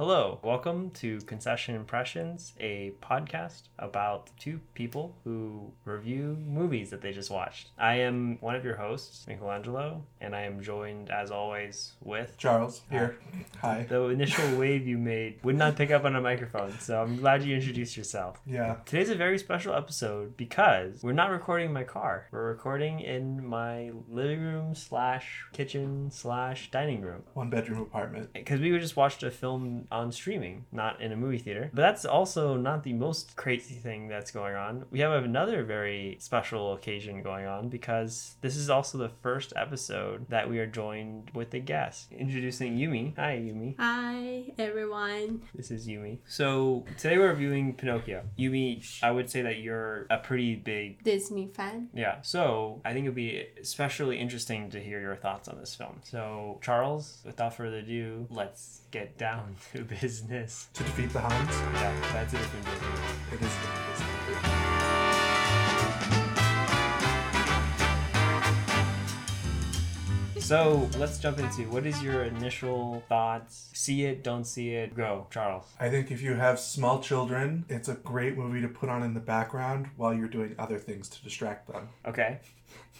[0.00, 7.12] Hello, welcome to Concession Impressions, a podcast about two people who review movies that they
[7.12, 7.68] just watched.
[7.76, 12.80] I am one of your hosts, Michelangelo, and I am joined, as always, with Charles
[12.90, 13.18] here.
[13.60, 13.84] Hi.
[13.90, 17.42] the initial wave you made would not pick up on a microphone, so I'm glad
[17.44, 18.40] you introduced yourself.
[18.46, 18.76] Yeah.
[18.86, 22.26] Today's a very special episode because we're not recording in my car.
[22.30, 28.32] We're recording in my living room slash kitchen slash dining room One bedroom apartment.
[28.32, 31.70] because we just watched a film on streaming, not in a movie theater.
[31.72, 34.84] But that's also not the most crazy thing that's going on.
[34.90, 40.26] We have another very special occasion going on because this is also the first episode
[40.28, 42.12] that we are joined with a guest.
[42.12, 43.16] Introducing Yuumi.
[43.16, 43.76] Hi, Yuumi.
[43.78, 45.42] Hi everyone.
[45.54, 46.18] This is Yuumi.
[46.26, 48.22] So today we're reviewing Pinocchio.
[48.38, 51.88] Yuumi, I would say that you're a pretty big Disney fan.
[51.94, 56.00] yeah, so I think it'd be especially interesting to hear your thoughts on this film.
[56.04, 60.68] So, Charles, without further ado, let's get down to business.
[60.74, 61.54] To defeat the Huns.
[61.74, 63.00] Yeah, that's a different business.
[63.32, 63.52] It is.
[70.50, 73.70] So, let's jump into what is your initial thoughts?
[73.72, 75.64] See it, don't see it, go, Charles.
[75.78, 79.14] I think if you have small children, it's a great movie to put on in
[79.14, 81.90] the background while you're doing other things to distract them.
[82.04, 82.40] Okay.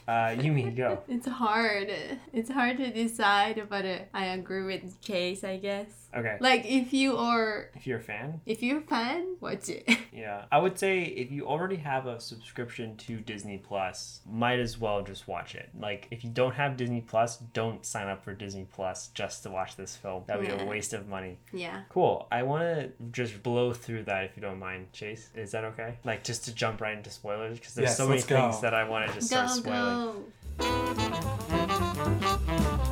[0.08, 1.02] Uh, Yuumi, go.
[1.08, 1.88] It's hard.
[2.32, 5.86] It's hard to decide, but uh, I agree with Chase, I guess.
[6.12, 6.36] Okay.
[6.40, 9.88] Like if you are If you're a fan, if you're a fan, watch it.
[10.12, 10.46] yeah.
[10.50, 15.02] I would say if you already have a subscription to Disney Plus, might as well
[15.04, 15.68] just watch it.
[15.78, 19.50] Like, if you don't have Disney Plus, don't sign up for Disney Plus just to
[19.50, 20.24] watch this film.
[20.26, 21.38] That would be a waste of money.
[21.52, 21.82] yeah.
[21.90, 22.26] Cool.
[22.32, 25.28] I want to just blow through that if you don't mind, Chase.
[25.36, 25.98] Is that okay?
[26.02, 27.60] Like, just to jump right into spoilers?
[27.60, 28.26] Because there's Yes, so many go.
[28.50, 30.32] things that I want to just start Go spoiling.
[32.58, 32.89] go.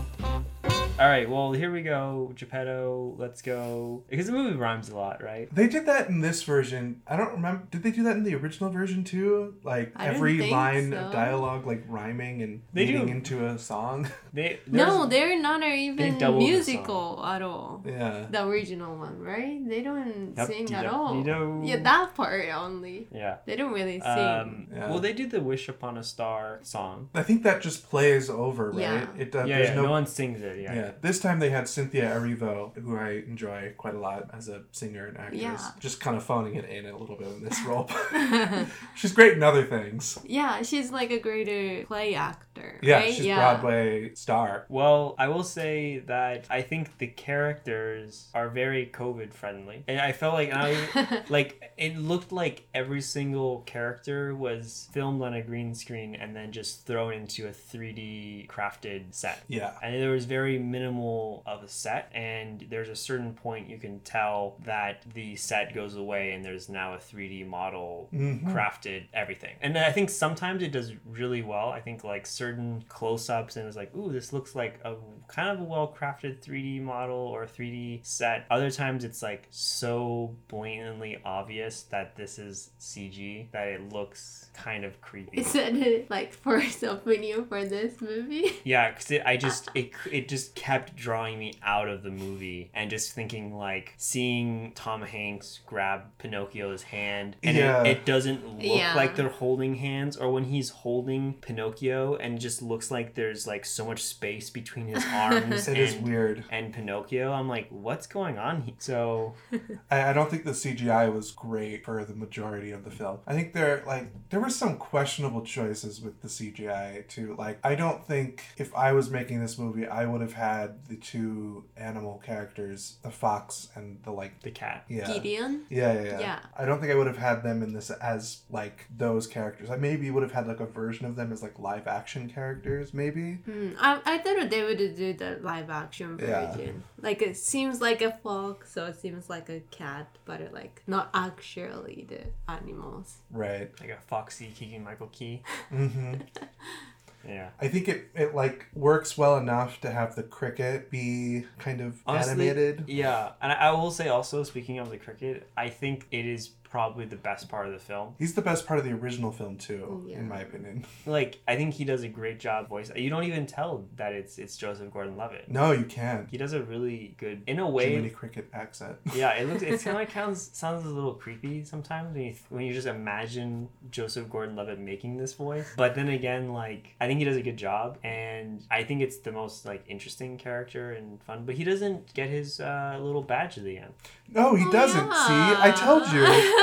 [1.00, 2.32] All right, well, here we go.
[2.34, 4.02] Geppetto, let's go.
[4.08, 5.48] Because the movie rhymes a lot, right?
[5.54, 7.02] They did that in this version.
[7.06, 7.62] I don't remember.
[7.70, 9.54] Did they do that in the original version too?
[9.62, 10.96] Like I every line so.
[10.98, 13.03] of dialogue, like rhyming and They do.
[13.04, 14.09] into a song.
[14.32, 17.82] They No, they're not even doubled the musical at all.
[17.86, 18.26] yeah.
[18.30, 19.66] The original one, right?
[19.66, 21.15] They don't Yup, sing at all.
[21.15, 21.62] dee do.
[21.65, 23.06] Yeah, that part only.
[23.10, 23.36] Yeah.
[23.47, 24.10] They don't really sing.
[24.10, 24.91] Um, Yeah.
[24.91, 27.09] Well, they do the "Wish Upon a Star" song.
[27.15, 28.80] I think that just plays over, right?
[28.80, 29.06] Yeah.
[29.16, 29.48] It does.
[29.48, 29.75] yeah, yeah.
[29.75, 30.59] no No, one sings it.
[30.60, 30.75] Yeah.
[30.75, 34.62] Yeah, this time they had Cynthia Erivo, who I enjoy quite a lot as a
[34.72, 35.41] singer and actress.
[35.41, 35.71] Yeah.
[35.78, 37.91] Just kind of phoning it in a little bit in this role.
[38.94, 40.19] she's great in other things.
[40.25, 42.78] yeah, she's like a greater play actor.
[42.82, 43.15] Yeah, right?
[43.15, 43.37] she's yeah.
[43.37, 44.66] Broadway star.
[44.69, 50.12] Well, I will say that I think the characters are very COVID friendly, and I
[50.12, 55.75] felt like I like it looked like every single character was filmed on a green
[55.75, 59.43] screen and then just thrown into a 3D crafted set.
[59.48, 59.72] Yeah.
[59.82, 64.00] And there was very minimal of a set, and there's a certain point you can
[64.00, 68.44] tell that the set goes away and there's now a 3D model Mhm.
[68.53, 69.56] crafted everything.
[69.61, 71.69] And I think sometimes it does really well.
[71.71, 74.94] I think like certain close ups and it's like, ooh, this looks like a
[75.27, 78.47] kind of a well crafted 3D model or 3D set.
[78.50, 84.84] Other times it's like so blatantly obvious that this is CG that it looks kind
[84.84, 85.39] of creepy.
[85.41, 88.53] Is that it, like first opinion for this movie?
[88.65, 92.70] Yeah, because it, I just it it just kept drawing me out of the movie
[92.74, 97.82] and just thinking like seeing Tom Hanks grab Pinocchio's hand and Yeah.
[97.84, 98.92] it, it doesn't look Yeah.
[98.94, 103.46] like they're holding hands or when he's holding Pinocchio and it just looks like there's
[103.46, 106.44] like so much space between his arms It and is weird.
[106.50, 107.32] and Pinocchio.
[107.32, 108.60] I'm like, what's going on?
[108.62, 108.74] Here?
[108.78, 109.34] So
[109.90, 113.20] I, I don't think the CGI was great for the majority of the film.
[113.26, 117.34] I think there like there were some questionable choices with the CGI too.
[117.38, 120.96] Like I don't think if I was making this movie, I would have had the
[120.96, 124.42] two animal characters, the fox and the like.
[124.42, 124.84] the cat.
[124.88, 125.06] Yeah.
[125.06, 125.64] Gideon?
[125.70, 126.20] Yeah, yeah, yeah.
[126.20, 126.38] Yeah.
[126.56, 129.70] I don't think I would have had them in this as like those characters.
[129.70, 132.92] I maybe would have had like a version of them as like live action characters,
[132.92, 133.34] maybe.
[133.44, 136.30] Hmm, I, I thought they would do the live action version.
[136.30, 136.50] Yeah.
[136.52, 136.82] version.
[137.00, 140.83] Like it seems like a fox, so it seems like a cat, but it like
[140.86, 143.18] not actually the animals.
[143.30, 143.71] Right.
[143.80, 145.42] Like a Foxy Keegan Michael Key.
[145.71, 146.15] hmm
[147.26, 147.50] Yeah.
[147.60, 152.00] I think it, it like works well enough to have the cricket be kind of
[152.06, 152.84] Honestly, animated.
[152.86, 156.50] Yeah, and I, I will say also, speaking of the cricket, I think it is
[156.70, 158.15] probably the best part of the film.
[158.18, 160.18] He's the best part of the original film too, Yeah.
[160.18, 160.84] in my opinion.
[161.06, 162.91] Like I think he does a great job voice.
[162.94, 165.50] You don't even tell that it's it's Joseph Gordon-Levitt.
[165.50, 166.28] No, you can't.
[166.30, 167.91] He does a really good, in a way.
[167.91, 168.97] Jiminy Cricket accent.
[169.15, 169.62] Yeah, it looks.
[169.62, 172.86] It's kind of like sounds sounds a little creepy sometimes when you when you just
[172.86, 175.66] imagine Joseph Gordon-Levitt making this voice.
[175.76, 179.18] But then again, like I think he does a good job, and I think it's
[179.18, 181.44] the most like interesting character and fun.
[181.47, 183.92] But he doesn't get his uh, little badge at the end.
[184.30, 185.06] No, he Oh, doesn't.
[185.06, 185.26] yeah.
[185.26, 186.24] See, I told you.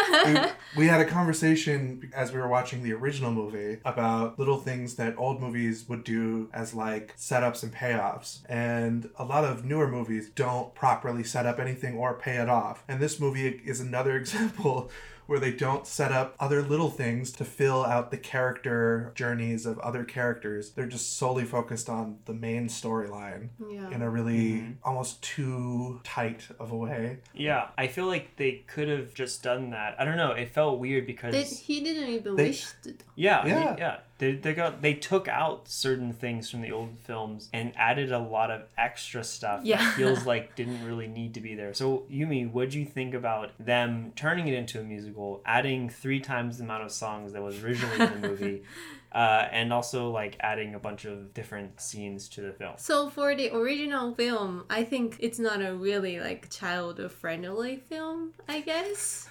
[0.77, 5.15] we, had a conversation as we were watching the original movie about little things that
[5.17, 8.39] old movies would do as like setups and payoffs.
[8.47, 12.83] And a lot of newer movies don't properly set up anything or pay it off.
[12.87, 14.89] And this movie is another example
[15.27, 19.79] where they don't set up other little things to fill out the character journeys of
[19.79, 20.71] other characters.
[20.71, 23.89] They're just solely focused on the main storyline yeah.
[23.89, 24.75] in a really Mhm.
[24.83, 27.17] almost too tight of a way.
[27.33, 29.95] Yeah, I feel like they could have just done that.
[29.99, 30.31] I don't know.
[30.31, 32.93] It felt weird because Did, he didn't even They- wish to.
[33.15, 33.59] Yeah, Yeah.
[33.59, 33.97] yeah, yeah.
[34.17, 38.19] They, they got they took out certain things from the old films and added a
[38.19, 39.77] lot of extra stuff Yeah.
[39.77, 41.73] that feels like didn't really need to be there.
[41.73, 46.21] So Yuumi, what do you think about them turning it into a musical, adding three
[46.21, 48.63] times the amount of songs that was originally in the movie,
[49.11, 52.75] uh, and also like adding a bunch of different scenes to the film?
[52.77, 58.31] So for the original film, I think it's not a really like child friendly film.
[58.47, 59.27] I guess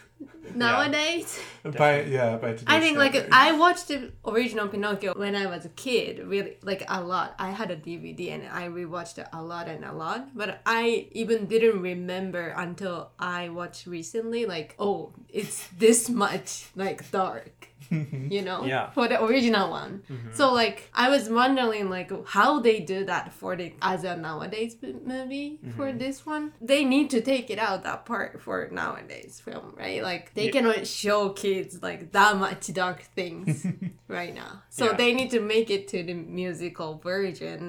[0.55, 1.41] nowadays.
[1.63, 3.15] By yeah, by I think like.
[3.33, 7.35] I watched the original Pinocchio when I was a kid, really like a lot.
[7.39, 10.37] I had a DVD and I rewatched it a lot and a lot.
[10.37, 14.47] But I even didn't remember until I watched recently.
[14.47, 17.69] Like, oh, it's this much like dark.
[18.35, 18.91] you know Yeah.
[18.91, 20.35] for the original one Mhm.
[20.35, 24.77] so like i was wondering like how they do that for the as a nowadays
[24.83, 25.99] movie for Mhm.
[25.99, 30.35] this one they need to take it out that part for nowadays film right like
[30.35, 30.51] they Yeah.
[30.57, 33.67] cannot show kids like that much dark things
[34.09, 34.97] right now so Yeah.
[35.01, 37.61] they need to make it to the musical version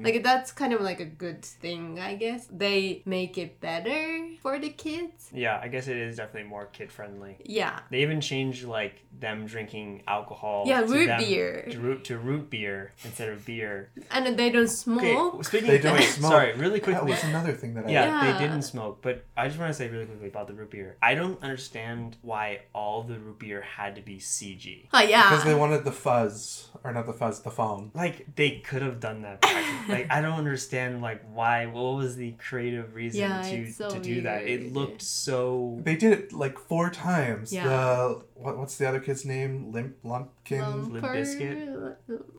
[0.00, 0.04] Mhm.
[0.04, 4.58] like that's kind of like a good thing i guess they make it better for
[4.58, 7.36] the kids Yeah, I guess it is definitely more kid friendly.
[7.44, 10.64] yeah They even changed like them drinking alcohol.
[10.66, 11.66] Yeah, to root them- beer.
[11.70, 13.88] To root to root beer instead of beer.
[14.10, 16.30] and they don't smoke Okay, speaking They of, don't wait, smoke.
[16.32, 16.92] sorry, really quickly.
[17.12, 18.32] that was another thing that I Yeah, Yeah.
[18.32, 20.96] they didn't smoke, but I just want to say really quickly about the root beer.
[21.00, 24.88] I don't understand why all the root beer had to be CG.
[24.92, 27.90] oh yeah because they wanted the fuzz or not the fuzz, the foam.
[27.94, 29.38] Like they could have done that.
[29.88, 31.64] like I don't understand like why.
[31.66, 34.42] What was the creative reason Yeah, to so to do that?
[34.42, 35.78] It looked so.
[35.82, 37.52] They did it like four times.
[37.52, 37.64] Yeah.
[37.68, 39.72] The what, what's the other kid's name?
[39.72, 40.92] Limp Lumpkin.
[40.92, 41.96] Limp Bizkit?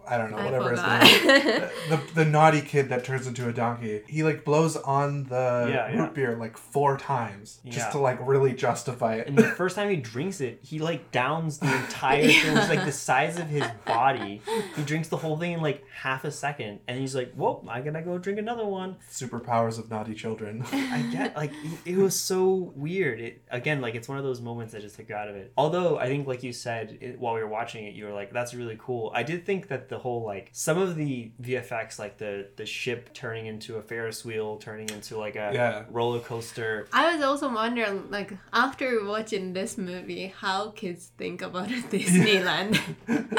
[0.08, 0.38] I don't know.
[0.38, 1.70] I Whatever his name.
[1.90, 4.04] the the naughty kid that turns into a donkey.
[4.08, 6.10] He like blows on the Yeah, root yeah.
[6.14, 9.28] beer like four times just to like really justify it.
[9.28, 12.86] And the first time he drinks it, he like downs the entire thing, which like
[12.86, 14.42] the size of his body.
[14.76, 17.82] He drinks the whole thing in like half a second, and he's like, "Whoa, I
[17.82, 20.64] gotta go drink another one." Superpowers of naughty children.
[20.72, 23.20] I get like it, it was so weird.
[23.20, 25.52] It again like it's one of those moments that just took out of it.
[25.58, 28.32] Although I think like you said it, while we were watching it, you were like,
[28.34, 32.18] "That's really cool." I did think that the whole like some of the VFX, like
[32.18, 35.84] the the ship turning into a Ferris wheel, turning into like a Yeah.
[35.90, 36.88] roller coaster.
[36.92, 42.74] I was also wondering, like, after watching this movie, how kids think about Disneyland.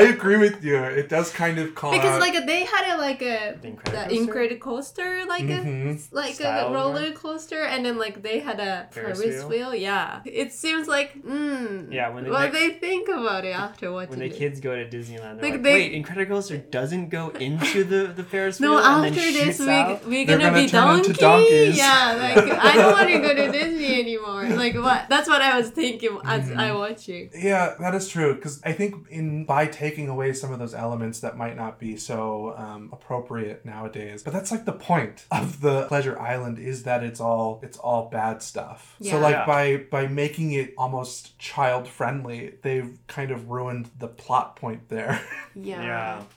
[0.14, 0.76] agree with you.
[0.82, 4.16] It does kind of call because out- like they had a like a The the
[4.16, 4.40] Incredicoaster?
[4.50, 6.12] Incredicoaster, like Mhm.
[6.12, 9.48] a like Style a roller coaster, and then like they had a Ferris Ferris, wheel?
[9.70, 9.74] wheel.
[9.74, 11.59] Yeah, it seems like mm,
[11.90, 14.34] Yeah, when they- what they think about it after watching When the it.
[14.36, 18.24] kids go to Disneyland, they're Like, like, they- "Wait, Incredicoaster doesn't go into the the
[18.24, 21.12] Ferris No, wheel and after then this we out?" we're gonna, gonna be donkey.
[21.12, 21.76] donkeys.
[21.76, 24.44] Yeah, like I don't want to go to Disney anymore.
[24.48, 25.08] Like what?
[25.08, 26.56] That's what I was thinking as Mhm.
[26.58, 27.30] I watching.
[27.34, 28.34] Yeah, that is true.
[28.34, 31.96] Because I think in by taking away some of those elements that might not be
[31.96, 37.02] so um, appropriate nowadays, but that's like the point of the Pleasure Island is that
[37.02, 38.96] it's all it's all bad stuff.
[39.00, 39.12] Yeah.
[39.12, 39.46] So like Yeah.
[39.46, 45.20] by by making it almost child friendly, they've kind of ruined the plot point there.
[45.52, 45.82] Yeah.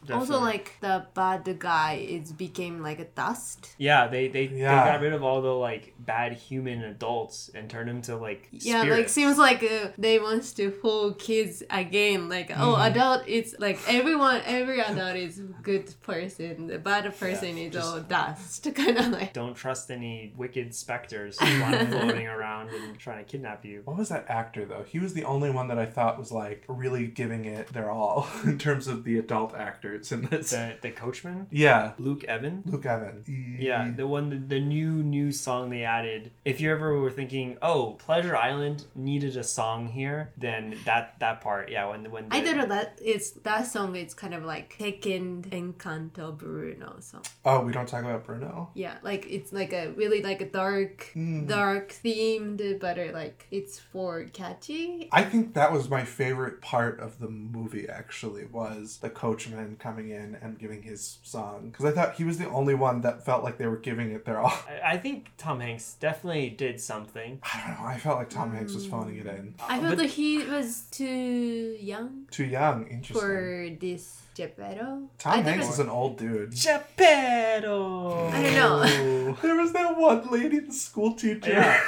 [0.08, 3.76] Yeah, also, like the bad guy is became like a dust.
[3.78, 4.84] Yeah, they they, Yeah.
[4.84, 8.50] they got rid of all the like bad human adults and turned them to like
[8.52, 12.28] Yeah, like seems like uh, they wants to fool kids again.
[12.28, 12.90] Like oh, Mhm.
[12.90, 16.66] adult is like everyone, every adult is good person.
[16.74, 18.64] The bad person is all dust.
[18.64, 23.64] To Kind of like Don't trust any wicked specters floating around and trying to kidnap
[23.64, 23.82] you.
[23.86, 24.84] what was that actor though?
[24.92, 28.28] He was the only one that I thought was like really giving it their all
[28.44, 30.50] in terms of the adult actors in this.
[30.52, 32.64] The the coachman, Yeah, Luke Evan.
[32.66, 33.24] Luke Evan.
[33.60, 36.32] Yeah, the one the, the new new song they added.
[36.46, 41.42] If you ever were thinking, oh, Pleasure Island needed a song here, then that that
[41.42, 44.44] part, yeah, when when I the- don't know that it's that song is kind of
[44.46, 47.24] like taken Encanto Bruno song.
[47.46, 48.70] Oh, we don't talk about Bruno.
[48.74, 51.48] Yeah, like it's like a really like a dark, Mm.
[51.48, 54.93] dark themed, but like it's for catchy.
[55.12, 57.88] I think that was my favorite part of the movie.
[57.88, 62.38] Actually, was the coachman coming in and giving his song because I thought he was
[62.38, 64.52] the only one that felt like they were giving it their all.
[64.68, 67.40] I, I think Tom Hanks definitely did something.
[67.44, 67.88] I don't know.
[67.88, 69.56] I felt like Tom Hanks was phoning it in.
[69.60, 72.88] I Uh, felt but- that he was too young Too young.
[72.88, 73.16] Interesting.
[73.16, 75.10] for this Geppetto.
[75.20, 76.52] Tom I Hanks is an old dude.
[76.56, 78.30] Geppetto.
[78.30, 79.38] I don't know.
[79.42, 81.50] There was that one lady, the school teacher.
[81.52, 81.80] Yeah.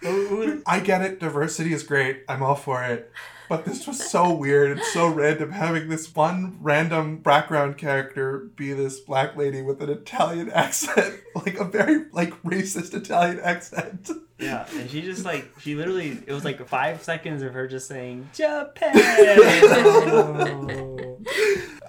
[0.00, 1.20] Who- who- I get it.
[1.20, 2.22] Diversity is great.
[2.28, 3.10] I'm all for it.
[3.48, 8.72] But this was so weird and so random having this one random background character be
[8.72, 14.08] this black lady with an Italian accent, like a very like racist Italian accent.
[14.38, 17.88] Yeah, and she just like she literally it was like five seconds of her just
[17.88, 18.92] saying Geppetto.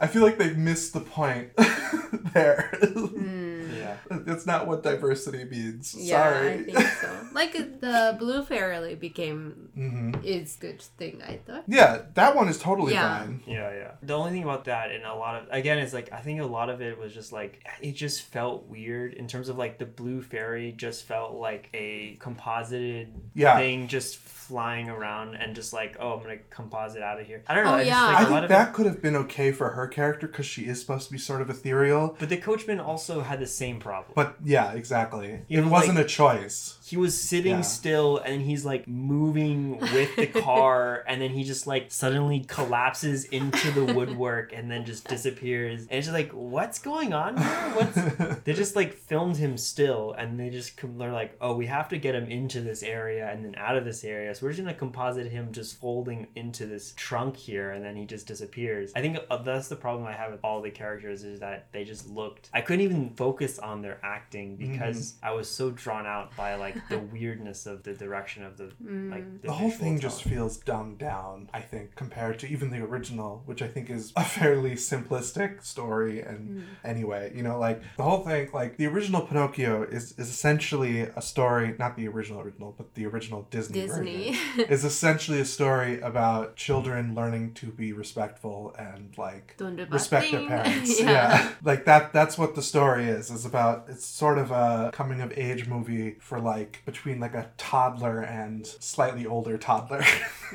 [0.02, 1.50] I feel like they've missed the point
[2.34, 2.70] there.
[2.82, 3.72] Hmm.
[3.78, 3.98] yeah.
[4.10, 5.96] That's not what diversity means.
[5.98, 6.50] Yeah, Sorry.
[6.52, 7.10] I think so.
[7.34, 11.64] Like the Blue Fairy became hmm is good thing I thought.
[11.68, 13.20] Yeah, that one is totally Yeah.
[13.20, 13.42] fine.
[13.48, 13.92] Yeah, yeah.
[14.04, 16.46] The only thing about that, and a lot of again, is like I think a
[16.46, 19.86] lot of it was just like it just felt weird in terms of like the
[19.86, 23.58] blue fairy just felt like a composited Yeah.
[23.58, 27.44] thing just flying around and just like oh I'm gonna composite out of here.
[27.48, 27.72] I don't know.
[27.72, 28.08] Oh, I yeah.
[28.08, 30.46] think I a lot think that it, could have been okay for her character because
[30.46, 32.16] she is supposed to be sort of ethereal.
[32.20, 34.12] but the coachman also had the same problem.
[34.16, 35.42] But yeah, exactly.
[35.48, 36.78] You it know, wasn't like- a choice.
[36.86, 37.62] He was sitting Yeah.
[37.62, 43.24] still and he's like moving with the car and then he just like suddenly collapses
[43.25, 45.82] into the woodwork and then just disappears.
[45.84, 47.72] And it's just like what's going on here?
[47.75, 47.96] What's
[48.44, 51.98] they just like filmed him still and they just they're like oh we have to
[51.98, 54.36] get him into this area and then out of this area.
[54.36, 58.06] So we're just gonna composite him just folding into this trunk here and then he
[58.06, 58.92] just disappears.
[58.96, 61.84] I think uh, that's the problem i have with all the characters is that they
[61.84, 66.36] just looked i couldn't even focus on their acting because i was so drawn out
[66.36, 70.24] by like the weirdness of the direction of the like the whole visual thing just
[70.24, 74.24] feels dumbed down, I think, compared to even the original, which I think is a
[74.24, 76.22] fairly simplistic story.
[76.22, 81.01] And anyway, you know, like the whole thing, like the original Pinocchio is, is essentially
[81.01, 84.34] a story, not the original original, but the original Disney, Disney.
[84.34, 90.32] version, is essentially a story about children learning to be respectful and like Don't respect
[90.32, 91.00] their parents.
[91.03, 91.10] Yeah.
[91.12, 91.51] yeah.
[91.63, 93.30] Like that that's what the story is.
[93.30, 97.50] Is about it's sort of a coming of age movie for like between like a
[97.58, 100.03] toddler and slightly older toddler.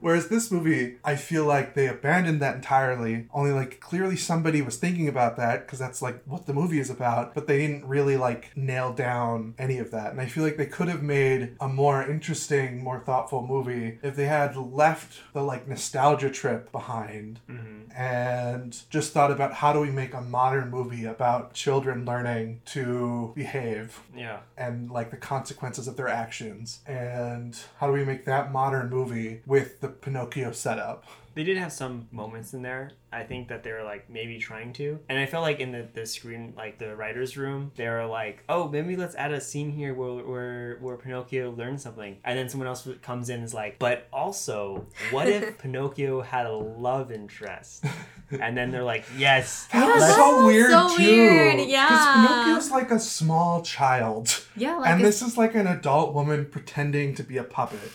[0.00, 3.26] Whereas this movie, I feel like they abandoned that entirely.
[3.32, 6.90] Only like clearly somebody was thinking about that because that's like what the movie is
[6.90, 10.12] about, but they didn't really like nail down any of that.
[10.12, 14.16] And I feel like they could have made a more interesting, more thoughtful movie if
[14.16, 17.88] they had left the like nostalgia trip behind Mhm.
[17.96, 23.32] and just thought about how do we make a modern movie about children learning to
[23.34, 26.80] behave yeah and like the consequences of their actions.
[26.86, 31.72] And how do we make that modern movie with the pinocchio setup They did have
[31.72, 32.92] some moments in there.
[33.12, 34.98] I think that they were like maybe trying to.
[35.08, 38.44] And I felt like in the, the screen, like the writer's room, they were like,
[38.48, 42.18] oh, maybe let's add a scene here where, where, where Pinocchio learns something.
[42.24, 46.46] And then someone else comes in and is like, but also, what if Pinocchio had
[46.46, 47.84] a love interest?
[48.32, 49.66] And then they're like, yes.
[49.72, 52.14] that was that so weird so too weird, because yeah.
[52.14, 56.46] pinocchio's like a small child yeah, like and it's- this is like an adult woman
[56.46, 57.90] pretending to be a puppet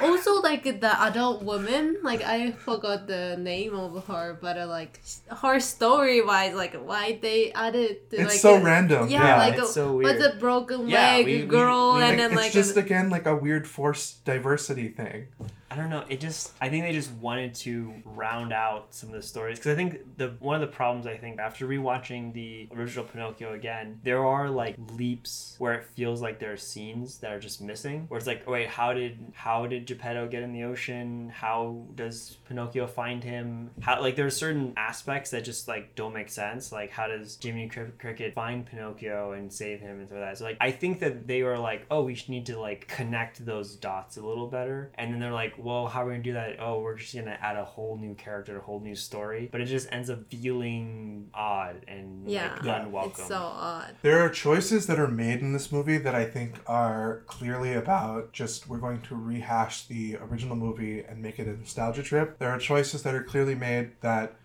[0.00, 5.00] also like the adult woman like i forgot the name of her but uh, like
[5.42, 9.36] her story wise like why they added the, it's like so a- random yeah, yeah,
[9.38, 10.22] like it's a, so but weird.
[10.22, 13.10] the broken leg we- we- girl we- and Like, then it's like just a, again
[13.10, 15.28] like a weird forced diversity thing
[15.74, 16.04] I don't know.
[16.08, 19.72] It just I think they just wanted to round out some of the stories because
[19.72, 23.98] I think the one of the problems I think after rewatching the original Pinocchio again,
[24.04, 28.04] there are like leaps where it feels like there are scenes that are just missing.
[28.06, 31.28] Where it's like, oh, wait, how did how did Geppetto get in the ocean?
[31.34, 33.70] How does Pinocchio find him?
[33.80, 36.70] How like there are certain aspects that just like don't make sense.
[36.70, 40.38] Like how does Jiminy Cri- Cricket find Pinocchio and save him and so that?
[40.38, 43.74] So like I think that they were like, oh, we need to like connect those
[43.74, 44.92] dots a little better.
[44.94, 46.56] And then they're like, well, how are we gonna do that?
[46.60, 49.48] Oh, we're just gonna add a whole new character, a whole new story.
[49.50, 52.82] But it just ends up feeling odd and yeah like Yeah.
[52.84, 53.10] unwelcome.
[53.10, 56.60] it's so odd There are choices that are made in this movie that I think
[56.66, 61.56] are clearly about just we're going to rehash the original movie and make it a
[61.56, 62.38] nostalgia trip.
[62.38, 64.36] There are choices that are clearly made that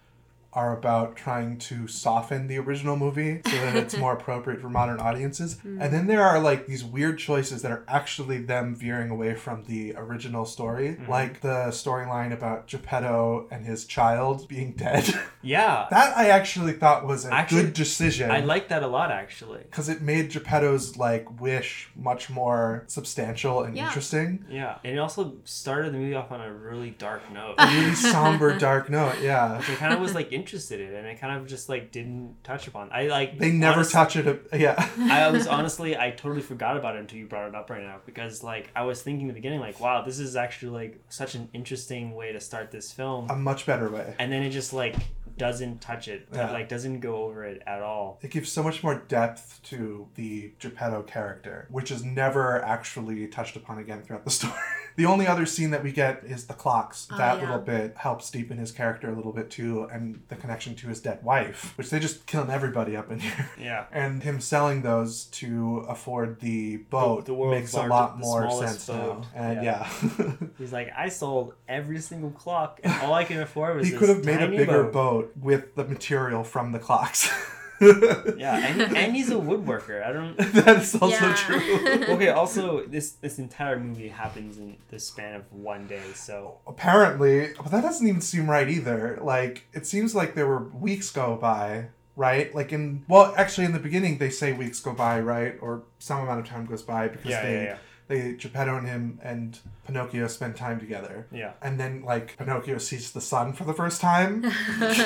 [0.53, 5.00] are about trying to soften the original movie so that it's more appropriate for modern
[5.00, 5.60] audiences.
[5.60, 5.79] Hmm.
[5.82, 9.65] And then there are like these weird choices that are actually them veering away from
[9.65, 11.10] the original story, mm-hmm.
[11.10, 15.08] like the storyline about Geppetto and his child being dead.
[15.41, 15.88] Yeah.
[15.89, 18.29] that I actually thought was a Actually, good decision.
[18.29, 19.60] I like that a lot actually.
[19.62, 23.86] because it made Geppetto's like wish much more substantial and Yeah.
[23.88, 24.44] interesting.
[24.50, 24.79] Yeah.
[24.84, 27.56] And it also started the movie off on a really dark note.
[27.58, 29.15] A really somber, dark note.
[29.22, 31.91] Yeah, which I kind of was like interested in and I kind of just like
[31.91, 32.89] didn't touch upon.
[32.91, 34.48] I like they never honest- touch it.
[34.53, 37.84] Yeah, I was honestly, I totally forgot about it until you brought it up right
[37.84, 41.00] now because, like, I was thinking in the beginning, like, wow, this is actually like
[41.10, 44.15] such an interesting way to start this film, a much better way.
[44.19, 44.96] and then it just like
[45.39, 46.51] doesn't touch it, Yeah.
[46.51, 48.19] like doesn't go over it at all.
[48.22, 53.55] It gives so much more depth to the Geppetto character, which is never actually touched
[53.55, 54.53] upon again throughout the story.
[54.98, 57.08] the only other scene that we get is the clocks.
[57.12, 57.41] Oh, that yeah.
[57.46, 61.00] little bit helps deepen his character a little bit too, and the connection to his
[61.00, 63.50] dead wife, which they just killing everybody up in here.
[63.60, 63.86] Yeah.
[63.91, 68.88] And him selling those to afford the boat the world's makes a lot more sense
[68.88, 69.22] boat.
[69.22, 69.27] now.
[69.34, 69.89] And Yeah.
[70.19, 70.34] yeah.
[70.58, 74.00] He's like, I sold every single clock, and all I can afford was he this
[74.00, 74.91] could have made a bigger boat.
[74.93, 77.30] boat with the material from the clocks.
[77.82, 80.06] Yeah, and, and he's a woodworker.
[80.06, 80.36] I don't.
[80.54, 81.34] that is also Yeah.
[81.34, 82.04] true.
[82.16, 87.54] Okay, also this this entire movie happens in the span of one day, so Apparently,
[87.56, 89.18] but that doesn't even seem right either.
[89.22, 92.54] Like, it seems like there were weeks go by, right?
[92.54, 96.20] Like in well, actually, in the beginning they say weeks go by, right, or some
[96.20, 97.78] amount of time goes by because yeah, they yeah, yeah,
[98.10, 101.54] they Geppetto and him and Pinocchio spend time together, yeah.
[101.62, 104.44] and then like Pinocchio sees the sun for the first time,
[104.80, 105.00] which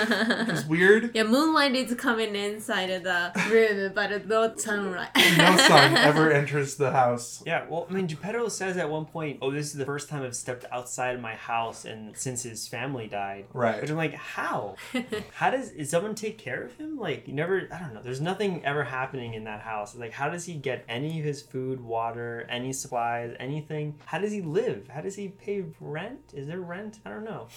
[0.49, 1.11] is weird.
[1.13, 5.09] yeah, moonlight is coming inside of the room, but no sunlight.
[5.37, 7.43] No sun ever enters the house.
[7.45, 10.23] Yeah, well, I mean, Geppetto says at one point, "Oh, this is the first time
[10.23, 13.81] I've stepped outside of my house, and since his family died." Right.
[13.81, 14.75] Which I'm like, how?
[15.33, 16.97] how does is someone take care of him?
[16.97, 17.67] Like, you never.
[17.71, 18.01] I don't know.
[18.01, 19.95] There's nothing ever happening in that house.
[19.95, 23.95] Like, how does he get any of his food, water, any supplies, anything?
[24.05, 24.87] How does he live?
[24.87, 26.19] How does he pay rent?
[26.33, 26.99] Is there rent?
[27.03, 27.47] I don't know.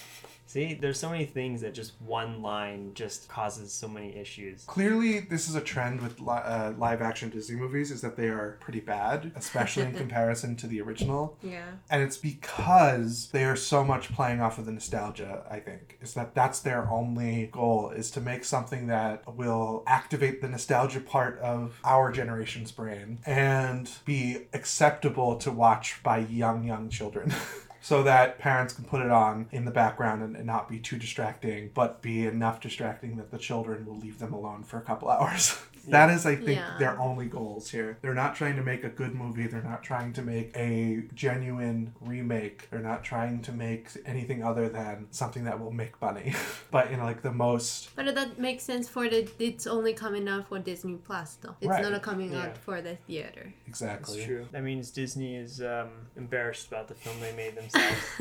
[0.47, 4.63] See, there's so many things that just one line just causes so many issues.
[4.65, 8.29] Clearly, this is a trend with li- uh, live action Disney movies is that they
[8.29, 11.37] are pretty bad, especially in comparison to the original.
[11.43, 11.65] yeah.
[11.91, 15.99] And it's because they are so much playing off of the nostalgia, I think.
[16.01, 21.01] Is that that's their only goal is to make something that will activate the nostalgia
[21.01, 27.35] part of our generation's brain and be acceptable to watch by young young children.
[27.87, 30.99] So that parents can put it on in the background and, and not be too
[30.99, 35.09] distracting, but be enough distracting that the children will leave them alone for a couple
[35.11, 35.57] hours.
[35.89, 36.77] That is, I think, Yeah.
[36.79, 37.99] their only goals here.
[38.03, 39.47] They're not trying to make a good movie.
[39.47, 42.69] They're not trying to make a genuine remake.
[42.71, 46.35] They're not trying to make anything other than something that will make money,
[46.71, 47.95] but in like the most.
[47.97, 49.29] But that makes sense for the.
[49.39, 51.57] It's only coming out for Disney Plus though.
[51.61, 51.83] It's Right.
[51.83, 52.43] not coming Yeah.
[52.47, 53.53] out for the theater.
[53.67, 54.17] Exactly.
[54.17, 54.47] That's true.
[54.53, 58.01] That means Disney is um, embarrassed about the film they made themselves.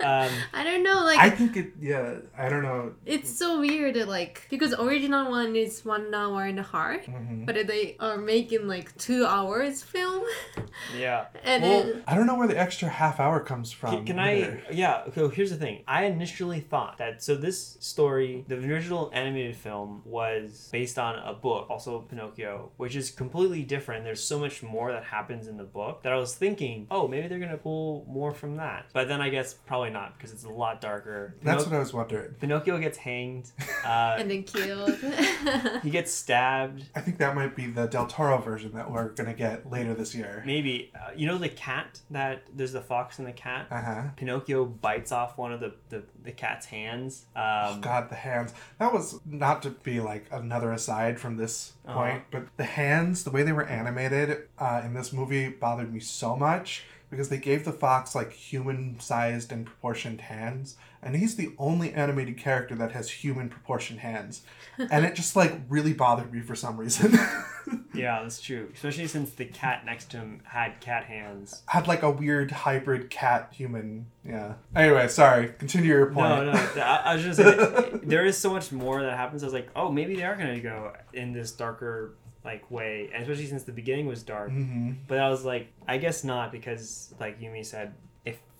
[0.00, 1.72] um, I don't know, like I think it.
[1.80, 2.94] Yeah, I don't know.
[3.06, 7.46] it's so weird, like because original one is one hour and a half, Mhm.
[7.46, 10.24] but they are making like two hours film,
[10.98, 11.26] yeah.
[11.44, 13.96] and Well, then I don't know where the extra half hour comes from.
[13.96, 14.62] Can, can I?
[14.70, 15.04] Yeah.
[15.14, 15.82] So here's the thing.
[15.86, 21.32] I initially thought that so this story, the original animated film, was based on a
[21.34, 24.04] book, also Pinocchio, which is completely different.
[24.04, 27.28] There's so much more that happens in the book that I was thinking, oh, maybe
[27.28, 28.86] they're gonna pull more from that.
[28.92, 31.34] But then I guess probably not because it's a lot darker.
[31.42, 32.34] That's what I was wondering.
[32.40, 33.50] Pinocchio gets hanged.
[33.84, 34.96] Uh, and then killed.
[35.82, 36.81] he gets stabbed.
[36.94, 40.14] I think that might be the Del Toro version that we're gonna get later this
[40.14, 40.42] year.
[40.46, 43.66] Maybe uh, you know the cat that there's the fox and the cat.
[43.70, 44.02] Uh huh.
[44.16, 47.26] Pinocchio bites off one of the, the, the cat's hands.
[47.36, 48.54] Um, Oh God, the hands.
[48.78, 51.94] That was not to be like another aside from this Uh-huh.
[51.98, 56.00] point, but the hands, the way they were animated uh, in this movie, bothered me
[56.00, 61.52] so much because they gave the fox like human-sized and proportioned hands, and he's the
[61.58, 64.42] only animated character that has human proportioned hands,
[64.78, 67.18] and it just like really bothered me for some reason.
[67.94, 68.70] Yeah, that's true.
[68.74, 71.62] Especially since the cat next to him had cat hands.
[71.66, 74.06] Had like a weird hybrid cat human.
[74.24, 74.54] Yeah.
[74.74, 75.48] Anyway, sorry.
[75.58, 76.46] Continue your point.
[76.46, 76.52] No, no.
[76.82, 79.42] I, I was just saying, there is so much more that happens.
[79.42, 83.22] I was like, oh, maybe they are gonna go in this darker like way, and
[83.22, 84.50] especially since the beginning was dark.
[84.50, 84.92] Mm-hmm.
[85.06, 87.94] But I was like, I guess not because, like Yuumi said,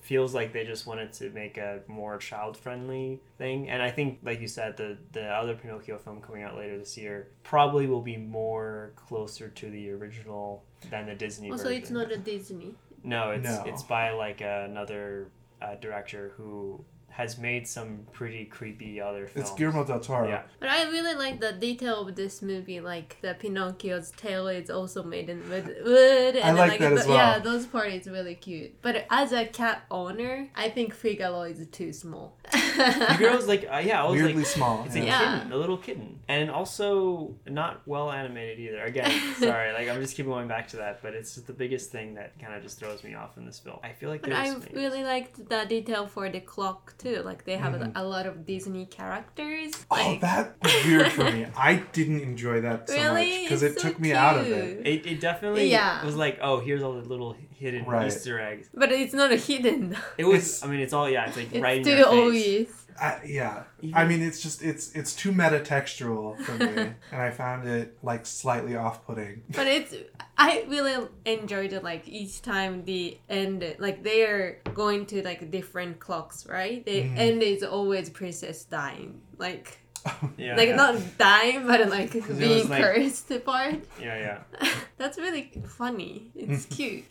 [0.03, 3.71] feels like they just wanted to make a more child-friendly thing.
[3.71, 6.99] And I think, like you said, the the other Pinocchio film coming out later this
[6.99, 11.81] year probably will be more closer to the original than the Disney also, version.
[11.81, 12.75] it's not a Disney.
[13.05, 13.65] No, it's No.
[13.67, 15.29] it's by like another
[15.63, 19.51] uh, director who has made some pretty creepy other films.
[19.51, 20.29] It's Guillermo del Toro.
[20.29, 20.43] Yeah.
[20.61, 25.03] But I really like the detail of this movie, like the Pinocchio's tail is also
[25.03, 25.77] made in wood.
[25.85, 27.17] wood and then, like that the, as well.
[27.17, 28.81] Yeah, those part is really cute.
[28.81, 32.39] But as a cat owner, I think Figaro is too small.
[32.51, 34.85] The girl's like, uh, yeah, I was Weirdly like, small.
[34.87, 35.05] It's a yeah.
[35.05, 35.35] Yeah.
[35.39, 38.83] kitten, a little kitten, and also not well animated either.
[38.85, 42.15] Again, sorry, like I'm just keep going back to that, but it's the biggest thing
[42.15, 43.79] that kind of just throws me off in this film.
[43.83, 47.23] I feel like But there's I really liked the detail for the clock too.
[47.25, 47.93] Like they have Mhm.
[47.95, 49.73] a lot of Disney characters.
[49.91, 51.47] Oh, Like, that was weird for me.
[51.57, 53.31] I didn't enjoy that so Really?
[53.31, 54.87] much because it so took me out of it.
[54.87, 56.05] It, it definitely Yeah.
[56.05, 58.07] was like, oh, here's all the little hidden Right.
[58.07, 58.69] Easter eggs.
[58.75, 59.97] But it's not a hidden.
[60.19, 62.07] It was, It's- I mean, it's all, yeah, it's like It's right in too your
[62.11, 62.27] face.
[62.27, 62.82] obvious.
[63.01, 66.67] I, yeah, Even- I mean, it's just it's it's too metatextual for me,
[67.13, 69.43] and I found it like slightly off-putting.
[69.51, 69.95] But it's
[70.37, 76.01] I really enjoyed it like each time the end like they're going to like different
[76.01, 76.85] clocks, right?
[76.85, 77.17] The Mhm.
[77.19, 79.21] end is always princess dying.
[79.39, 79.79] Like
[80.37, 80.77] Yeah, like yeah.
[80.77, 83.77] not dying but like being like- cursed part.
[84.01, 84.69] yeah, yeah.
[84.99, 86.31] That's really funny.
[86.35, 87.05] It's cute.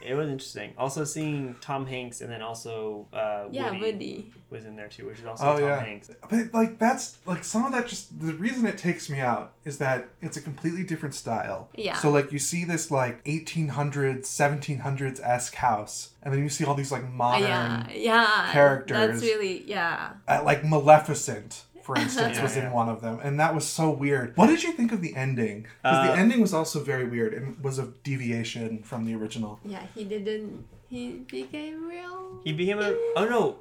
[0.00, 0.74] It was interesting.
[0.78, 4.32] Also seeing Tom Hanks and then also uh, Yeah, Woody, Woody.
[4.48, 6.08] was in there too, which is also Oh Tom yeah, Hanks.
[6.30, 9.78] but like that's like some of that just the reason it takes me out is
[9.78, 11.68] that it's a completely different style.
[11.74, 11.96] Yeah.
[11.96, 16.74] So like you see this like 1800s, 1700s esque house, and then you see all
[16.74, 18.52] these like modern, yeah, yeah.
[18.52, 18.96] characters.
[18.96, 20.12] That's really yeah.
[20.28, 21.64] uh, like Maleficent.
[21.88, 22.66] For instance, Yeah, was yeah.
[22.66, 24.36] in one of them, and that was so weird.
[24.36, 25.62] What did you think of the ending?
[25.82, 29.58] Because the Uh, ending was also very weird and was a deviation from the original.
[29.64, 30.66] Yeah, he didn't.
[30.90, 32.40] He became real.
[32.44, 32.90] He became a.
[33.16, 33.56] Oh no,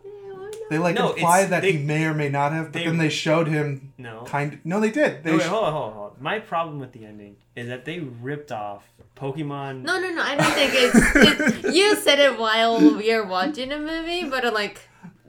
[0.70, 2.98] They like No, implied that they- he may or may not have, but they- then
[2.98, 4.24] they showed him no.
[4.26, 4.60] kind.
[4.66, 5.24] No, they did.
[5.24, 6.24] They No, wait, hold on, hold on, hold on.
[6.32, 8.84] My problem with the ending is that they ripped off
[9.16, 9.84] Pokemon.
[9.84, 10.22] No, no, no.
[10.22, 11.00] I don't think it's,
[11.64, 11.76] it's.
[11.78, 14.82] You said it while we are watching the movie, but like,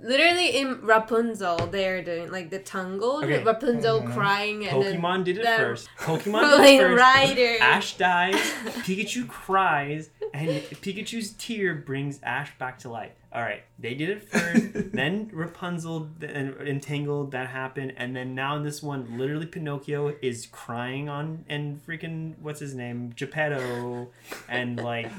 [0.03, 3.43] literally in Rapunzel, they're doing like the tango, Okay.
[3.43, 4.15] Rapunzel Mhm.
[4.15, 5.89] crying, and then Pokemon did it the first.
[5.99, 7.03] Pokemon did Flynn it first.
[7.03, 7.57] Rider.
[7.61, 8.35] Ash dies,
[8.87, 10.49] Pikachu cries, and
[10.83, 13.13] Pikachu's tear brings Ash back to life.
[13.31, 14.73] All right, they did it first.
[14.95, 20.47] then Rapunzel and entangled that happened, and then now in this one, literally Pinocchio is
[20.51, 24.09] crying on and freaking what's his name, Geppetto,
[24.49, 25.11] and like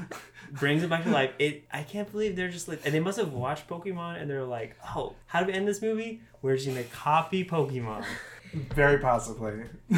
[0.52, 1.30] brings it back to life.
[1.38, 4.44] It I can't believe they're just like and they must have watched Pokemon and they're
[4.44, 6.20] like, oh, how do we end this movie?
[6.42, 8.04] We're just gonna copy Pokemon.
[8.74, 9.52] very possibly.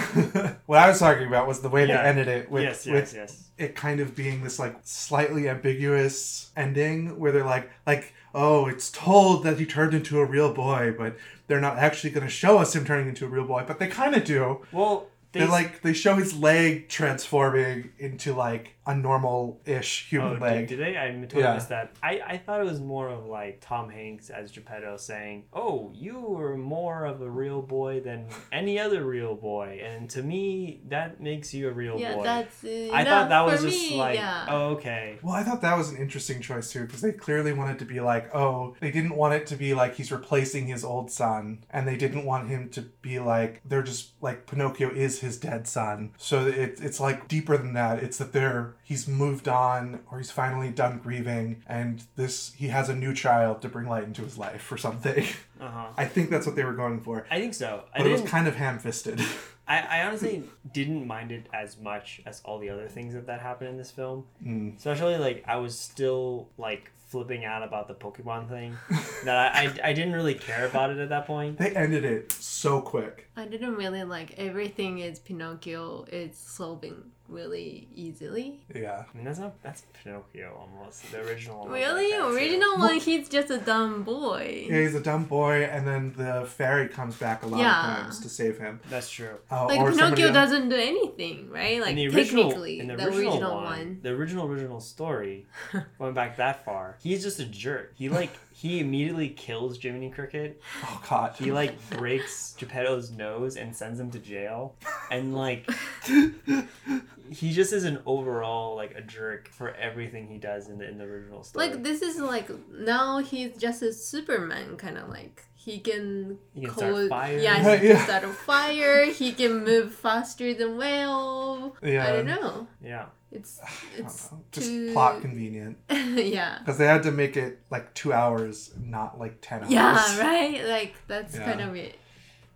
[0.67, 2.03] what I was talking about was the way Yeah.
[2.03, 3.49] they ended it with, yes, yes, with yes.
[3.59, 8.91] it kind of being this like slightly ambiguous ending where they're like like oh it's
[8.91, 12.59] told that he turned into a real boy but they're not actually going to show
[12.59, 15.47] us him turning into a real boy but they kind of do Well, they they
[15.47, 20.87] like they show his leg transforming into like a normal-ish human Oh, leg did, did
[20.95, 20.99] they?
[20.99, 21.55] I totally Yeah.
[21.55, 21.93] missed that.
[22.03, 26.19] I, I thought it was more of like Tom Hanks as Geppetto saying, "Oh, you
[26.21, 31.21] were more of a real boy than any other real boy," and to me, that
[31.21, 32.25] makes you a real yeah, boy.
[32.25, 32.65] that's.
[32.65, 34.47] Uh, I thought that was for just me, like, yeah.
[34.49, 35.19] oh, okay.
[35.23, 38.01] Well, I thought that was an interesting choice too, because they clearly wanted to be
[38.01, 41.87] like, oh, they didn't want it to be like he's replacing his old son, and
[41.87, 46.13] they didn't want him to be like they're just like Pinocchio is his dead son.
[46.19, 48.03] So it, it's like deeper than that.
[48.03, 52.89] It's that they're he's moved on or he's finally done grieving, and this he has
[52.89, 55.25] a new child to bring light into his life or something.
[55.61, 55.87] Uh huh.
[55.97, 57.85] I think that's what they were going for, I think so.
[57.95, 59.21] I but it was kind of ham-fisted.
[59.69, 63.41] I, I honestly didn't mind it as much as all the other things that that
[63.41, 64.25] happened in this film.
[64.45, 64.77] Mm.
[64.77, 68.77] Especially like I was still like flipping out about the Pokemon thing.
[69.25, 71.59] that I, I I didn't really care about it at that point.
[71.59, 73.29] They ended it so quick.
[73.37, 78.61] I didn't really like everything is Pinocchio is solving really easily.
[78.75, 79.05] Yeah.
[79.13, 81.61] I mean that's not that's Pinocchio almost the original.
[81.63, 82.13] one Really?
[82.13, 82.35] like.
[82.35, 84.67] Original one, he's just a dumb boy.
[84.69, 87.81] Yeah, he's a dumb boy, and then the fairy comes back a lot Yeah.
[87.81, 88.81] of times to save him.
[88.89, 89.37] That's true.
[89.51, 91.81] Uh, Like Pinocchio doesn't do anything, right?
[91.81, 93.99] Like in the original, technically, in the the original, original, one, one.
[94.03, 95.47] the original original story,
[95.99, 97.93] going back that far, he's just a jerk.
[97.97, 100.61] He like he immediately kills Jiminy Cricket.
[100.85, 101.35] Oh God.
[101.37, 104.77] He like breaks Geppetto's nose and sends him to jail,
[105.11, 105.69] and like
[107.31, 110.99] he just is an overall like a jerk for everything he does in the in
[110.99, 111.69] the original story.
[111.69, 116.67] Like this is like now he's just a Superman kind of like he can He
[116.67, 117.43] can fires.
[117.43, 117.95] Yeah, he yeah.
[117.97, 119.07] can start a fire.
[119.07, 121.77] He can move faster than whale.
[121.83, 122.07] Yeah.
[122.07, 122.67] I don't know.
[122.83, 123.61] yeah, It's
[123.97, 125.77] it's know, Just too- plot convenient.
[125.91, 126.59] yeah.
[126.59, 129.71] Because they had to make it like two hours, not like ten hours.
[129.71, 130.65] Yeah, right.
[130.67, 131.45] Like that's Yeah.
[131.45, 131.97] kind of it.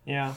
[0.05, 0.33] yeah.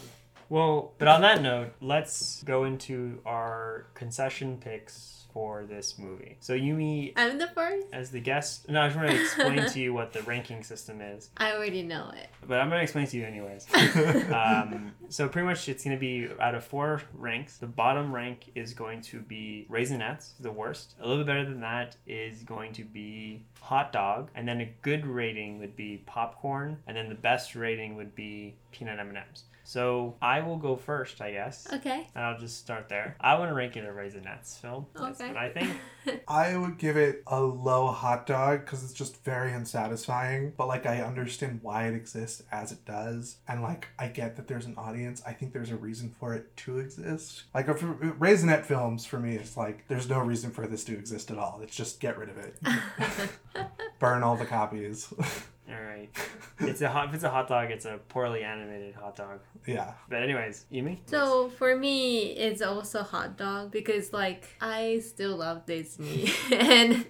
[0.49, 6.37] Well, but on that note, let's go into our concession picks for this movie.
[6.41, 7.87] So Yuumi, I'm the first.
[7.93, 11.01] as the guest, no, I just want to explain to you what the ranking system
[11.01, 12.29] is, I already know it.
[12.47, 13.67] but I'm gonna explain to you anyways.
[14.33, 17.59] um, so pretty much it's going to be out of four ranks.
[17.59, 20.95] The bottom rank is going to be Raisinets, the worst.
[21.01, 24.73] A little bit better than that is going to be Hot Dog, and then a
[24.83, 29.43] good rating would be Popcorn, and then the best rating would be Peanut M&Ms.
[29.71, 31.65] So I will go first, I guess.
[31.73, 32.09] Okay.
[32.17, 33.15] And I'll just start there.
[33.21, 34.87] I want to rank it a Raisinets film.
[34.97, 35.29] That's Okay.
[35.29, 36.25] what I think.
[36.29, 40.55] I would give it a low hot dog because it's just very unsatisfying.
[40.57, 44.49] But like, I understand why it exists as it does, and like, I get that
[44.49, 45.23] there's an audience.
[45.25, 47.45] I think there's a reason for it to exist.
[47.55, 51.31] Like, if Raisinette films for me, it's like there's no reason for this to exist
[51.31, 51.61] at all.
[51.63, 52.59] It's just get rid of it,
[54.01, 55.15] burn all the copies.
[55.71, 56.11] All right.
[56.63, 57.09] It's a hot.
[57.09, 59.41] If it's a hot dog, it's a poorly animated hot dog.
[59.67, 60.99] yeah, But anyways, Yuumi.
[61.07, 67.07] So for me, it's also hot dog because like I still love Disney, and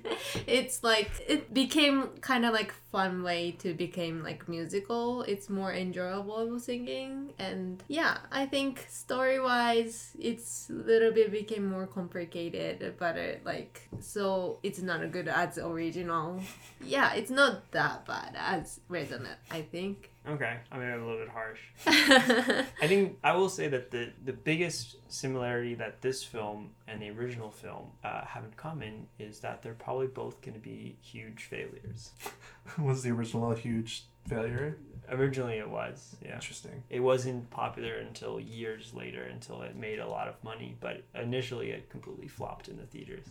[0.46, 5.22] it's like it became kind of like fun way to become like musical.
[5.22, 11.66] It's more enjoyable singing, and yeah, I think story wise, it's a little bit became
[11.66, 16.40] more complicated, but it, like so it's not as good as original.
[16.82, 20.10] Yeah, it's not that bad as Resonant, I think.
[20.28, 21.60] Okay, I mean I'm a little bit harsh.
[21.86, 27.10] I think I will say that the the biggest similarity that this film and the
[27.10, 31.44] original film uh, have in common is that they're probably both going to be huge
[31.44, 32.10] failures.
[32.78, 34.76] was the original a huge failure?
[35.10, 36.16] Originally, it was.
[36.22, 36.34] Yeah.
[36.34, 36.82] Interesting.
[36.90, 40.76] It wasn't popular until years later, until it made a lot of money.
[40.80, 43.24] But initially, it completely flopped in the theaters.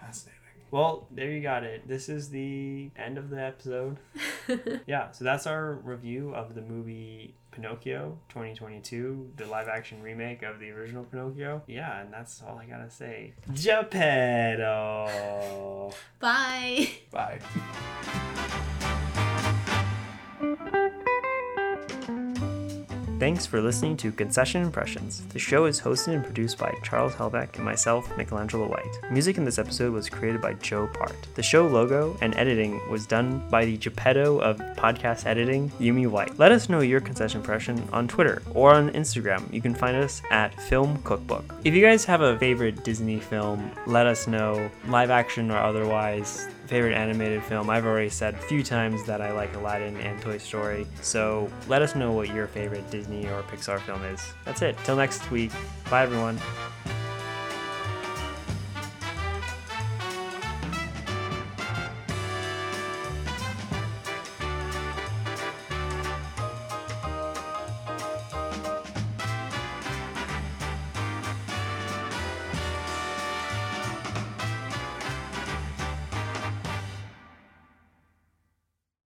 [0.00, 0.43] Fascinating.
[0.70, 1.86] Well, there you got it.
[1.86, 3.98] This is the end of the episode.
[4.86, 10.58] yeah, so that's our review of the movie Pinocchio 2022, the live action remake of
[10.58, 11.62] the original Pinocchio.
[11.68, 13.34] Yeah, and that's all I gotta say.
[13.54, 15.10] Geppetto!
[16.18, 16.88] Bye.
[17.12, 17.38] Bye.
[23.24, 25.22] Thanks for listening to Concession Impressions.
[25.28, 28.98] The show is hosted and produced by Charles Helbeck and myself, Michelangelo White.
[29.10, 31.16] Music in this episode was created by Joe Part.
[31.34, 36.38] The show logo and editing was done by the Geppetto of podcast editing, Yuumi White.
[36.38, 39.50] Let us know your concession impression on Twitter or on Instagram.
[39.50, 41.46] You can find us at Film Cookbook.
[41.64, 46.46] If you guys have a favorite Disney film, let us know, live action or otherwise
[46.66, 47.70] favorite animated film.
[47.70, 50.86] I've already said a few times that I like Aladdin and Toy Story.
[51.00, 54.20] So let us know what your favorite Disney or Pixar film is.
[54.44, 54.76] That's it.
[54.84, 55.52] Till next week.
[55.90, 56.38] Bye, everyone.